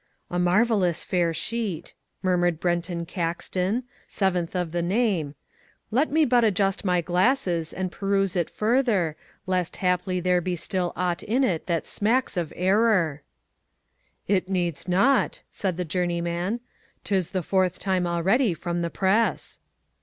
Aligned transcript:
"A 0.31 0.39
marvellous 0.39 1.03
fair 1.03 1.31
sheet," 1.31 1.93
murmured 2.23 2.59
Brenton 2.59 3.05
Caxton, 3.05 3.83
seventh 4.07 4.55
of 4.55 4.71
the 4.71 4.81
name, 4.81 5.35
"let 5.91 6.09
me 6.11 6.25
but 6.25 6.43
adjust 6.43 6.83
my 6.83 7.01
glasses 7.01 7.71
and 7.71 7.91
peruse 7.91 8.35
it 8.35 8.49
further 8.49 9.15
lest 9.45 9.75
haply 9.75 10.19
there 10.19 10.41
be 10.41 10.55
still 10.55 10.91
aught 10.95 11.21
in 11.21 11.43
it 11.43 11.67
that 11.67 11.85
smacks 11.85 12.35
of 12.35 12.51
error." 12.55 13.21
"It 14.27 14.49
needs 14.49 14.87
not," 14.87 15.43
said 15.51 15.77
the 15.77 15.85
journeyman, 15.85 16.61
"'tis 17.03 17.29
the 17.29 17.43
fourth 17.43 17.77
time 17.77 18.07
already 18.07 18.55
from 18.55 18.81
the 18.81 18.89
press." 18.89 19.59